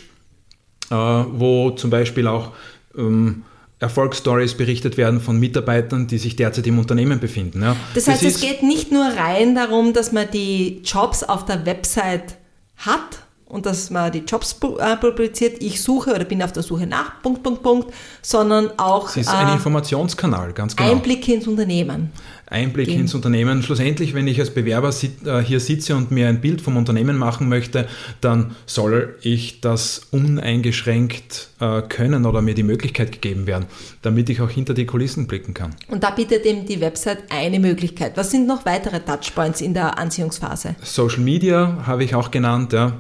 äh, 0.91 0.95
wo 0.95 1.71
zum 1.71 1.91
Beispiel 1.91 2.27
auch 2.27 2.51
ähm, 2.99 3.45
Erfolgsstories 3.81 4.55
berichtet 4.55 4.97
werden 4.97 5.21
von 5.21 5.39
Mitarbeitern, 5.39 6.07
die 6.07 6.19
sich 6.19 6.37
derzeit 6.37 6.67
im 6.67 6.79
Unternehmen 6.79 7.21
befinden. 7.21 7.63
Ja. 7.63 7.77
Das 7.95 8.09
heißt, 8.09 8.23
es 8.23 8.41
geht 8.41 8.63
nicht 8.63 8.93
nur 8.93 9.05
rein 9.05 9.55
darum, 9.55 9.93
dass 9.93 10.13
man 10.13 10.31
die 10.31 10.81
Jobs 10.85 11.23
auf 11.23 11.45
der 11.45 11.67
Website 11.67 12.37
hat, 12.77 13.24
und 13.47 13.67
dass 13.67 13.91
man 13.91 14.11
die 14.11 14.21
Jobs 14.21 14.57
äh, 14.79 14.97
publiziert, 14.97 15.63
ich 15.63 15.83
suche 15.83 16.15
oder 16.15 16.25
bin 16.25 16.43
auf 16.43 16.53
der 16.53 16.63
Suche 16.63 16.87
nach, 16.87 17.23
Punkt, 17.23 17.43
Punkt, 17.43 17.63
Punkt, 17.63 17.95
sondern 18.23 18.71
auch 18.79 19.09
es 19.11 19.19
ist 19.19 19.29
ein 19.29 19.49
äh, 19.49 19.53
Informationskanal, 19.53 20.53
ganz 20.53 20.75
genau. 20.75 20.91
Einblick 20.91 21.29
ins 21.29 21.47
Unternehmen. 21.47 22.11
Einblick 22.47 22.89
gehen. 22.89 23.01
ins 23.01 23.15
Unternehmen. 23.15 23.63
Schlussendlich, 23.63 24.15
wenn 24.15 24.27
ich 24.29 24.39
als 24.39 24.51
Bewerber 24.51 24.91
äh, 25.25 25.41
hier 25.41 25.61
sitze 25.61 25.97
und 25.97 26.11
mir 26.11 26.29
ein 26.29 26.41
Bild 26.41 26.61
vom 26.61 26.77
Unternehmen 26.77 27.17
machen 27.17 27.49
möchte, 27.49 27.89
dann 28.21 28.55
soll 28.67 29.17
ich 29.23 29.61
das 29.61 30.03
uneingeschränkt 30.11 31.49
können 31.89 32.27
oder 32.27 32.43
mir 32.43 32.53
die 32.53 32.63
Möglichkeit 32.63 33.11
gegeben 33.11 33.47
werden, 33.47 33.65
damit 34.03 34.29
ich 34.29 34.43
auch 34.43 34.51
hinter 34.51 34.75
die 34.75 34.85
Kulissen 34.85 35.27
blicken 35.27 35.55
kann. 35.55 35.75
Und 35.89 36.03
da 36.03 36.11
bietet 36.11 36.45
eben 36.45 36.67
die 36.67 36.79
Website 36.81 37.21
eine 37.31 37.59
Möglichkeit. 37.59 38.17
Was 38.17 38.31
sind 38.31 38.47
noch 38.47 38.67
weitere 38.67 39.01
Touchpoints 39.01 39.63
in 39.63 39.73
der 39.73 39.99
Anziehungsphase? 39.99 40.75
Social 40.83 41.21
Media 41.21 41.85
habe 41.87 42.05
ich 42.05 42.15
auch 42.15 42.31
genannt, 42.31 42.75
ja. 42.75 42.99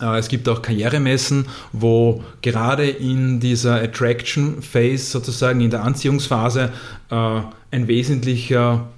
Äh, 0.00 0.18
es 0.18 0.28
gibt 0.28 0.48
auch 0.48 0.62
Karrieremessen, 0.62 1.46
wo 1.72 2.22
gerade 2.42 2.88
in 2.88 3.40
dieser 3.40 3.76
Attraction 3.76 4.62
Phase, 4.62 5.04
sozusagen 5.04 5.60
in 5.60 5.70
der 5.70 5.84
Anziehungsphase, 5.84 6.72
äh, 7.10 7.40
ein 7.70 7.88
wesentlicher 7.88 8.88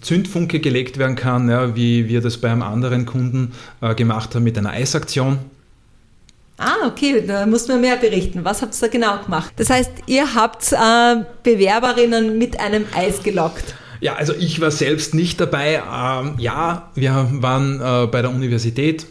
Zündfunke 0.00 0.60
gelegt 0.60 0.98
werden 0.98 1.16
kann, 1.16 1.48
ja, 1.48 1.74
wie 1.74 2.08
wir 2.08 2.20
das 2.20 2.36
bei 2.36 2.50
einem 2.50 2.62
anderen 2.62 3.06
Kunden 3.06 3.52
äh, 3.80 3.94
gemacht 3.94 4.34
haben 4.34 4.44
mit 4.44 4.58
einer 4.58 4.70
Eisaktion. 4.70 5.38
Ah, 6.56 6.86
okay, 6.86 7.24
da 7.26 7.46
muss 7.46 7.66
man 7.66 7.80
mehr 7.80 7.96
berichten. 7.96 8.44
Was 8.44 8.62
habt 8.62 8.74
ihr 8.76 8.80
da 8.80 8.86
genau 8.86 9.24
gemacht? 9.24 9.52
Das 9.56 9.70
heißt, 9.70 9.90
ihr 10.06 10.34
habt 10.34 10.72
äh, 10.72 11.24
Bewerberinnen 11.42 12.38
mit 12.38 12.60
einem 12.60 12.84
Eis 12.94 13.22
gelockt. 13.22 13.74
Ja, 14.00 14.14
also 14.14 14.34
ich 14.34 14.60
war 14.60 14.70
selbst 14.70 15.14
nicht 15.14 15.40
dabei. 15.40 15.82
Ähm, 15.92 16.34
ja, 16.38 16.90
wir 16.94 17.28
waren 17.32 17.80
äh, 17.80 18.06
bei 18.06 18.22
der 18.22 18.30
Universität 18.30 19.06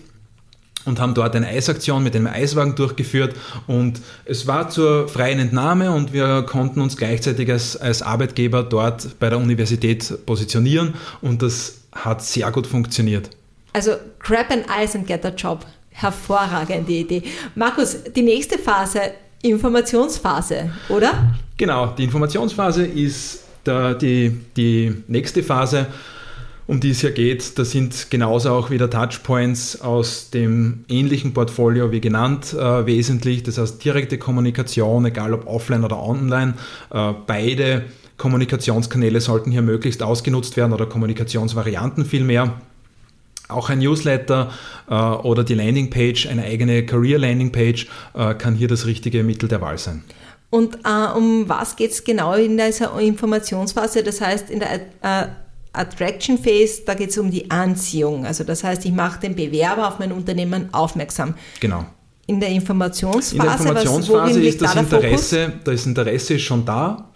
und 0.85 0.99
haben 0.99 1.13
dort 1.13 1.35
eine 1.35 1.47
Eisaktion 1.47 2.03
mit 2.03 2.15
einem 2.15 2.27
Eiswagen 2.27 2.75
durchgeführt 2.75 3.35
und 3.67 4.01
es 4.25 4.47
war 4.47 4.69
zur 4.69 5.07
freien 5.07 5.39
Entnahme 5.39 5.91
und 5.91 6.13
wir 6.13 6.43
konnten 6.43 6.81
uns 6.81 6.97
gleichzeitig 6.97 7.51
als, 7.51 7.77
als 7.77 8.01
Arbeitgeber 8.01 8.63
dort 8.63 9.19
bei 9.19 9.29
der 9.29 9.39
Universität 9.39 10.25
positionieren 10.25 10.93
und 11.21 11.41
das 11.41 11.79
hat 11.91 12.23
sehr 12.23 12.51
gut 12.51 12.67
funktioniert. 12.67 13.29
Also 13.73 13.93
grab 14.19 14.51
an 14.51 14.63
ice 14.83 14.95
and 14.97 15.07
get 15.07 15.25
a 15.25 15.29
job. 15.29 15.65
Hervorragende 15.89 16.91
Idee. 16.91 17.23
Markus, 17.53 17.97
die 18.15 18.23
nächste 18.23 18.57
Phase, 18.57 18.99
Informationsphase, 19.43 20.71
oder? 20.89 21.35
Genau, 21.57 21.87
die 21.97 22.05
Informationsphase 22.05 22.85
ist 22.85 23.43
der, 23.65 23.93
die, 23.93 24.39
die 24.55 25.03
nächste 25.07 25.43
Phase 25.43 25.87
um 26.67 26.79
die 26.79 26.91
es 26.91 27.01
hier 27.01 27.11
geht. 27.11 27.57
Das 27.59 27.71
sind 27.71 28.09
genauso 28.09 28.51
auch 28.51 28.69
wieder 28.69 28.89
Touchpoints 28.89 29.81
aus 29.81 30.29
dem 30.29 30.85
ähnlichen 30.87 31.33
Portfolio 31.33 31.91
wie 31.91 32.01
genannt 32.01 32.53
äh, 32.53 32.85
wesentlich. 32.85 33.43
Das 33.43 33.57
heißt 33.57 33.83
direkte 33.83 34.17
Kommunikation, 34.17 35.05
egal 35.05 35.33
ob 35.33 35.47
offline 35.47 35.83
oder 35.83 36.01
online. 36.01 36.53
Äh, 36.91 37.13
beide 37.27 37.83
Kommunikationskanäle 38.17 39.19
sollten 39.19 39.51
hier 39.51 39.61
möglichst 39.61 40.01
ausgenutzt 40.01 40.55
werden 40.55 40.73
oder 40.73 40.85
Kommunikationsvarianten 40.85 42.05
vielmehr. 42.05 42.53
Auch 43.49 43.69
ein 43.69 43.79
Newsletter 43.79 44.51
äh, 44.89 44.93
oder 44.93 45.43
die 45.43 45.55
Landingpage, 45.55 46.27
eine 46.27 46.43
eigene 46.43 46.85
Career 46.85 47.19
Landingpage, 47.19 47.87
äh, 48.13 48.33
kann 48.35 48.55
hier 48.55 48.69
das 48.69 48.85
richtige 48.85 49.23
Mittel 49.23 49.49
der 49.49 49.59
Wahl 49.59 49.77
sein. 49.77 50.03
Und 50.49 50.77
äh, 50.85 51.17
um 51.17 51.49
was 51.49 51.75
geht 51.75 51.91
es 51.91 52.03
genau 52.03 52.35
in 52.35 52.57
dieser 52.57 52.97
Informationsphase? 52.99 54.03
Das 54.03 54.21
heißt, 54.21 54.49
in 54.49 54.59
der 54.59 54.73
äh, 55.01 55.27
Attraction 55.73 56.37
Phase, 56.37 56.83
da 56.85 56.93
geht 56.93 57.09
es 57.09 57.17
um 57.17 57.31
die 57.31 57.49
Anziehung. 57.49 58.25
Also 58.25 58.43
das 58.43 58.63
heißt, 58.63 58.85
ich 58.85 58.91
mache 58.91 59.19
den 59.19 59.35
Bewerber 59.35 59.87
auf 59.87 59.99
mein 59.99 60.11
Unternehmen 60.11 60.73
aufmerksam. 60.73 61.33
Genau. 61.59 61.85
In 62.25 62.39
der 62.39 62.49
Informationsphase, 62.49 63.35
In 63.35 63.41
der 63.41 63.53
Informationsphase 63.53 64.39
was, 64.39 64.47
ist 64.47 64.61
das 64.61 64.75
Interesse, 64.75 65.53
das 65.63 65.85
Interesse 65.85 66.35
ist 66.35 66.43
schon 66.43 66.63
da 66.63 67.09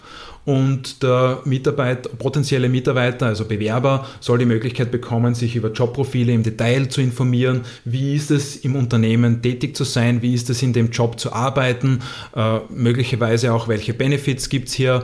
und 0.47 1.03
der 1.03 1.41
Mitarbeiter, 1.43 2.09
potenzielle 2.09 2.69
Mitarbeiter, 2.69 3.25
also 3.25 3.43
Bewerber, 3.43 4.07
soll 4.21 4.37
die 4.37 4.45
Möglichkeit 4.45 4.91
bekommen, 4.91 5.35
sich 5.35 5.57
über 5.57 5.71
Jobprofile 5.73 6.31
im 6.31 6.41
Detail 6.41 6.87
zu 6.87 7.01
informieren. 7.01 7.61
Wie 7.83 8.15
ist 8.15 8.31
es 8.31 8.55
im 8.55 8.77
Unternehmen 8.77 9.41
tätig 9.41 9.75
zu 9.75 9.83
sein? 9.83 10.21
Wie 10.21 10.33
ist 10.33 10.49
es 10.49 10.63
in 10.63 10.71
dem 10.71 10.89
Job 10.89 11.19
zu 11.19 11.33
arbeiten? 11.33 11.99
Äh, 12.33 12.59
möglicherweise 12.69 13.53
auch, 13.53 13.67
welche 13.67 13.93
Benefits 13.93 14.47
gibt 14.47 14.69
es 14.69 14.73
hier? 14.73 15.03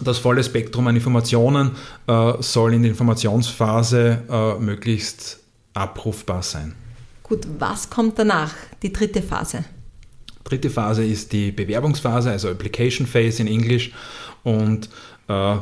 Das 0.00 0.18
volle 0.18 0.42
Spektrum 0.42 0.86
an 0.86 0.96
Informationen 0.96 1.72
äh, 2.06 2.32
soll 2.40 2.74
in 2.74 2.82
der 2.82 2.90
Informationsphase 2.90 4.22
äh, 4.28 4.58
möglichst 4.58 5.40
abrufbar 5.74 6.42
sein. 6.42 6.74
Gut, 7.22 7.46
was 7.58 7.88
kommt 7.90 8.18
danach, 8.18 8.54
die 8.82 8.92
dritte 8.92 9.22
Phase? 9.22 9.64
Dritte 10.44 10.70
Phase 10.70 11.04
ist 11.04 11.32
die 11.32 11.52
Bewerbungsphase, 11.52 12.30
also 12.30 12.48
Application 12.48 13.06
Phase 13.06 13.42
in 13.42 13.48
Englisch. 13.48 13.92
Und 14.42 14.86
äh, 14.86 14.88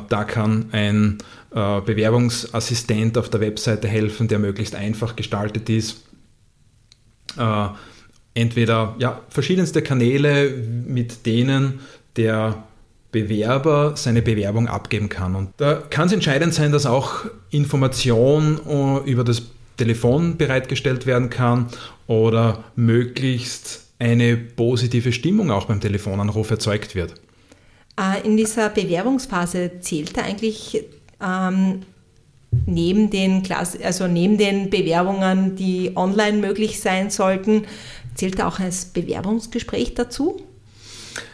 da 0.09 0.23
kann 0.23 0.69
ein 0.71 1.19
äh, 1.51 1.81
Bewerbungsassistent 1.81 3.17
auf 3.17 3.29
der 3.29 3.41
Webseite 3.41 3.87
helfen, 3.87 4.27
der 4.27 4.39
möglichst 4.39 4.73
einfach 4.73 5.15
gestaltet 5.15 5.69
ist. 5.69 6.03
Äh, 7.37 7.67
entweder 8.33 8.95
ja, 8.97 9.21
verschiedenste 9.29 9.81
Kanäle, 9.81 10.49
mit 10.49 11.25
denen 11.25 11.81
der 12.15 12.63
Bewerber 13.11 13.95
seine 13.95 14.21
Bewerbung 14.21 14.67
abgeben 14.67 15.09
kann. 15.09 15.35
Und 15.35 15.49
da 15.57 15.75
kann 15.75 16.07
es 16.07 16.13
entscheidend 16.13 16.53
sein, 16.53 16.71
dass 16.71 16.85
auch 16.85 17.25
Information 17.49 18.59
äh, 18.67 19.09
über 19.09 19.23
das 19.23 19.43
Telefon 19.77 20.37
bereitgestellt 20.37 21.05
werden 21.05 21.29
kann 21.29 21.67
oder 22.07 22.63
möglichst 22.75 23.87
eine 23.97 24.37
positive 24.37 25.11
Stimmung 25.11 25.51
auch 25.51 25.65
beim 25.65 25.81
Telefonanruf 25.81 26.51
erzeugt 26.51 26.95
wird. 26.95 27.13
Äh, 27.99 28.25
in 28.25 28.37
dieser 28.37 28.69
Bewerbungsphase 28.69 29.79
zählt 29.81 30.15
da 30.15 30.21
eigentlich 30.21 30.83
ähm, 31.21 31.81
neben, 32.65 33.09
den 33.09 33.43
Klass 33.43 33.79
also 33.81 34.07
neben 34.07 34.37
den 34.37 34.69
Bewerbungen, 34.69 35.55
die 35.55 35.91
online 35.95 36.37
möglich 36.37 36.79
sein 36.79 37.09
sollten, 37.09 37.63
zählt 38.15 38.39
da 38.39 38.47
auch 38.47 38.59
ein 38.59 38.73
Bewerbungsgespräch 38.93 39.95
dazu? 39.95 40.41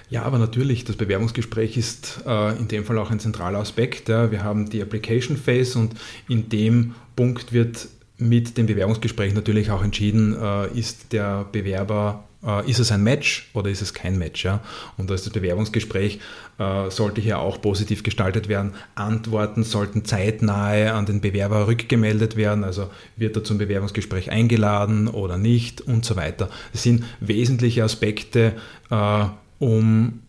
Ja, 0.10 0.24
aber 0.24 0.38
natürlich, 0.38 0.86
das 0.86 0.96
Bewerbungsgespräch 0.98 1.78
ist 1.78 2.24
äh, 2.28 2.58
in 2.58 2.68
dem 2.68 2.86
Fall 2.86 2.98
auch 3.00 3.10
ein 3.10 3.20
zentraler 3.20 3.60
Aspekt. 3.60 4.08
Ja. 4.10 4.32
Wir 4.32 4.44
haben 4.44 4.70
die 4.70 4.82
Application 4.82 5.36
Phase 5.36 5.80
und 5.80 5.96
in 6.28 6.50
dem 6.50 6.96
Punkt 7.16 7.54
wird 7.54 7.88
mit 8.18 8.58
dem 8.58 8.66
Bewerbungsgespräch 8.66 9.34
natürlich 9.34 9.72
auch 9.72 9.84
entschieden, 9.84 10.36
äh, 10.40 10.68
ist 10.78 11.12
der 11.12 11.46
Bewerber, 11.52 12.24
äh, 12.46 12.70
ist 12.70 12.80
es 12.80 12.92
ein 12.92 13.04
Match 13.04 13.50
oder 13.54 13.70
ist 13.70 13.82
es 13.82 13.94
kein 13.94 14.18
Match. 14.18 14.46
Ja? 14.46 14.62
Und 14.96 15.10
das 15.10 15.30
Bewerbungsgespräch, 15.30 16.20
äh, 16.60 16.90
sollte 16.92 17.20
hier 17.20 17.40
auch 17.40 17.60
positiv 17.60 18.04
gestaltet 18.04 18.48
werden. 18.48 18.74
Antworten 18.94 19.64
sollten 19.64 20.06
zeitnahe 20.06 20.94
an 20.94 21.06
den 21.06 21.20
Bewerber 21.20 21.68
rückgemeldet 21.68 22.38
werden, 22.38 22.64
also 22.64 22.90
wird 23.18 23.36
er 23.36 23.44
zum 23.44 23.58
Bewerbungsgespräch 23.58 24.32
eingeladen 24.32 25.08
oder 25.08 25.38
nicht 25.38 25.82
und 25.82 26.06
so 26.06 26.16
weiter. 26.16 26.50
Das 26.72 26.84
sind 26.84 27.04
wesentliche 27.20 27.84
Aspekte, 27.84 28.54
äh, 28.90 29.26
um 29.66 30.22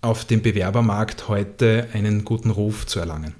auf 0.00 0.24
dem 0.24 0.40
Bewerbermarkt 0.40 1.28
heute 1.28 1.88
einen 1.92 2.24
guten 2.24 2.50
Ruf 2.50 2.86
zu 2.86 2.98
erlangen. 2.98 3.34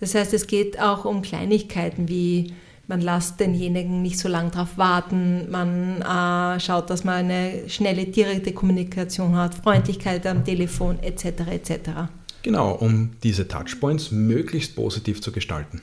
Das 0.00 0.14
heißt, 0.14 0.34
es 0.34 0.48
geht 0.48 0.80
auch 0.80 1.04
um 1.04 1.22
Kleinigkeiten 1.22 2.08
wie 2.08 2.52
man 2.88 3.00
lässt 3.00 3.40
denjenigen 3.40 4.00
nicht 4.02 4.18
so 4.18 4.28
lange 4.28 4.50
darauf 4.50 4.78
warten, 4.78 5.50
man 5.50 6.02
äh, 6.02 6.60
schaut, 6.60 6.88
dass 6.88 7.02
man 7.02 7.14
eine 7.16 7.68
schnelle, 7.68 8.04
direkte 8.06 8.52
Kommunikation 8.52 9.34
hat, 9.34 9.54
Freundlichkeit 9.54 10.24
am 10.26 10.44
Telefon 10.44 11.00
etc. 11.00 11.24
etc. 11.50 11.70
Genau, 12.42 12.72
um 12.72 13.10
diese 13.24 13.48
Touchpoints 13.48 14.12
möglichst 14.12 14.76
positiv 14.76 15.20
zu 15.20 15.32
gestalten. 15.32 15.82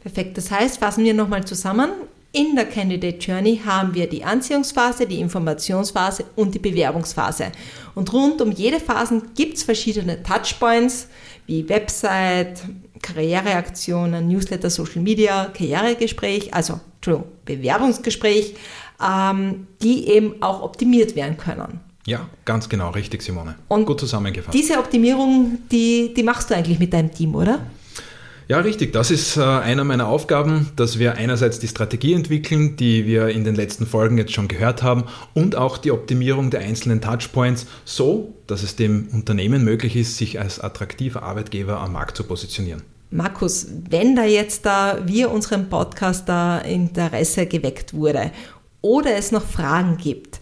Perfekt, 0.00 0.38
das 0.38 0.50
heißt, 0.52 0.78
fassen 0.78 1.02
wir 1.02 1.14
nochmal 1.14 1.44
zusammen. 1.44 1.90
In 2.36 2.56
der 2.56 2.64
Candidate 2.64 3.18
Journey 3.18 3.60
haben 3.64 3.94
wir 3.94 4.08
die 4.08 4.24
Anziehungsphase, 4.24 5.06
die 5.06 5.20
Informationsphase 5.20 6.24
und 6.34 6.52
die 6.52 6.58
Bewerbungsphase. 6.58 7.52
Und 7.94 8.12
rund 8.12 8.42
um 8.42 8.50
jede 8.50 8.80
Phase 8.80 9.22
gibt 9.36 9.56
es 9.56 9.62
verschiedene 9.62 10.20
Touchpoints 10.20 11.06
wie 11.46 11.68
Website, 11.68 12.60
Karriereaktionen, 13.00 14.26
Newsletter, 14.26 14.68
Social 14.68 15.00
Media, 15.00 15.44
Karrieregespräch, 15.56 16.52
also 16.52 16.80
Entschuldigung, 16.96 17.30
Bewerbungsgespräch, 17.44 18.56
ähm, 19.00 19.68
die 19.80 20.08
eben 20.08 20.42
auch 20.42 20.60
optimiert 20.60 21.14
werden 21.14 21.36
können. 21.36 21.78
Ja, 22.04 22.28
ganz 22.44 22.68
genau, 22.68 22.90
richtig, 22.90 23.22
Simone. 23.22 23.54
Und 23.68 23.86
Gut 23.86 24.00
zusammengefasst. 24.00 24.58
Diese 24.58 24.80
Optimierung, 24.80 25.58
die, 25.70 26.12
die 26.12 26.22
machst 26.24 26.50
du 26.50 26.56
eigentlich 26.56 26.80
mit 26.80 26.92
deinem 26.92 27.14
Team, 27.14 27.36
oder? 27.36 27.60
Ja, 28.46 28.60
richtig. 28.60 28.92
Das 28.92 29.10
ist 29.10 29.38
äh, 29.38 29.40
einer 29.40 29.84
meiner 29.84 30.06
Aufgaben, 30.06 30.70
dass 30.76 30.98
wir 30.98 31.14
einerseits 31.14 31.58
die 31.60 31.68
Strategie 31.68 32.12
entwickeln, 32.12 32.76
die 32.76 33.06
wir 33.06 33.28
in 33.28 33.44
den 33.44 33.54
letzten 33.54 33.86
Folgen 33.86 34.18
jetzt 34.18 34.32
schon 34.32 34.48
gehört 34.48 34.82
haben, 34.82 35.04
und 35.32 35.56
auch 35.56 35.78
die 35.78 35.90
Optimierung 35.90 36.50
der 36.50 36.60
einzelnen 36.60 37.00
Touchpoints, 37.00 37.66
so 37.86 38.34
dass 38.46 38.62
es 38.62 38.76
dem 38.76 39.08
Unternehmen 39.12 39.64
möglich 39.64 39.96
ist, 39.96 40.18
sich 40.18 40.38
als 40.38 40.60
attraktiver 40.60 41.22
Arbeitgeber 41.22 41.80
am 41.80 41.92
Markt 41.92 42.18
zu 42.18 42.24
positionieren. 42.24 42.82
Markus, 43.10 43.66
wenn 43.88 44.14
da 44.16 44.24
jetzt 44.24 44.66
da 44.66 44.98
wir 45.06 45.30
unserem 45.30 45.70
Podcast 45.70 46.28
da 46.28 46.58
Interesse 46.58 47.46
geweckt 47.46 47.94
wurde 47.94 48.30
oder 48.82 49.16
es 49.16 49.32
noch 49.32 49.44
Fragen 49.46 49.96
gibt 49.96 50.40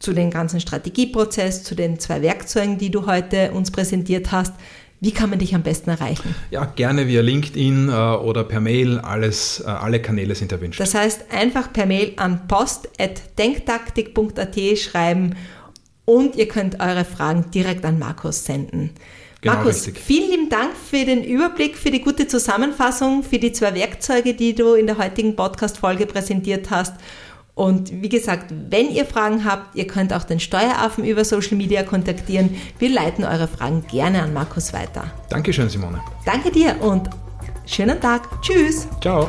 zu 0.00 0.12
dem 0.12 0.30
ganzen 0.30 0.60
Strategieprozess, 0.60 1.62
zu 1.62 1.74
den 1.74 1.98
zwei 2.00 2.22
Werkzeugen, 2.22 2.78
die 2.78 2.90
du 2.90 3.06
heute 3.06 3.52
uns 3.52 3.70
präsentiert 3.70 4.32
hast, 4.32 4.54
wie 5.00 5.12
kann 5.12 5.30
man 5.30 5.38
dich 5.38 5.54
am 5.54 5.62
besten 5.62 5.90
erreichen? 5.90 6.34
Ja, 6.50 6.64
gerne 6.64 7.06
via 7.06 7.20
LinkedIn 7.20 7.88
äh, 7.88 7.92
oder 7.92 8.42
per 8.44 8.60
Mail. 8.60 8.98
Alles, 8.98 9.62
äh, 9.64 9.70
alle 9.70 10.02
Kanäle 10.02 10.34
sind 10.34 10.50
erwünscht. 10.50 10.80
Das 10.80 10.94
heißt, 10.94 11.26
einfach 11.30 11.72
per 11.72 11.86
Mail 11.86 12.14
an 12.16 12.48
post.denktaktik.at 12.48 14.58
schreiben 14.76 15.36
und 16.04 16.34
ihr 16.36 16.48
könnt 16.48 16.80
eure 16.80 17.04
Fragen 17.04 17.52
direkt 17.52 17.84
an 17.84 17.96
Markus 17.98 18.44
senden. 18.44 18.90
Genau 19.40 19.54
Markus, 19.54 19.86
richtig. 19.86 20.02
vielen 20.02 20.30
lieben 20.30 20.48
Dank 20.48 20.72
für 20.74 21.04
den 21.04 21.22
Überblick, 21.22 21.76
für 21.76 21.92
die 21.92 22.00
gute 22.00 22.26
Zusammenfassung, 22.26 23.22
für 23.22 23.38
die 23.38 23.52
zwei 23.52 23.72
Werkzeuge, 23.74 24.34
die 24.34 24.56
du 24.56 24.74
in 24.74 24.88
der 24.88 24.98
heutigen 24.98 25.36
Podcast-Folge 25.36 26.06
präsentiert 26.06 26.70
hast. 26.70 26.94
Und 27.58 27.90
wie 27.90 28.08
gesagt, 28.08 28.54
wenn 28.70 28.88
ihr 28.88 29.04
Fragen 29.04 29.44
habt, 29.44 29.74
ihr 29.74 29.88
könnt 29.88 30.12
auch 30.12 30.22
den 30.22 30.38
Steueraffen 30.38 31.04
über 31.04 31.24
Social 31.24 31.56
Media 31.56 31.82
kontaktieren. 31.82 32.54
Wir 32.78 32.88
leiten 32.88 33.24
eure 33.24 33.48
Fragen 33.48 33.84
gerne 33.90 34.22
an 34.22 34.32
Markus 34.32 34.72
weiter. 34.72 35.10
Dankeschön, 35.28 35.68
Simone. 35.68 36.00
Danke 36.24 36.52
dir 36.52 36.76
und 36.80 37.10
schönen 37.66 38.00
Tag. 38.00 38.28
Tschüss. 38.42 38.86
Ciao. 39.00 39.26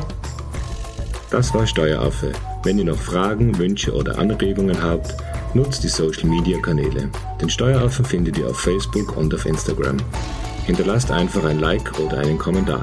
Das 1.32 1.52
war 1.54 1.66
Steueraffe. 1.66 2.30
Wenn 2.62 2.78
ihr 2.78 2.84
noch 2.84 2.98
Fragen, 2.98 3.58
Wünsche 3.58 3.92
oder 3.92 4.16
Anregungen 4.16 4.80
habt, 4.80 5.12
nutzt 5.52 5.82
die 5.82 5.88
Social 5.88 6.28
Media 6.28 6.60
Kanäle. 6.60 7.10
Den 7.40 7.50
Steueraffen 7.50 8.04
findet 8.04 8.38
ihr 8.38 8.46
auf 8.46 8.60
Facebook 8.60 9.16
und 9.16 9.34
auf 9.34 9.44
Instagram. 9.44 9.96
Hinterlasst 10.66 11.10
einfach 11.10 11.42
ein 11.46 11.58
Like 11.58 11.98
oder 11.98 12.18
einen 12.18 12.38
Kommentar. 12.38 12.82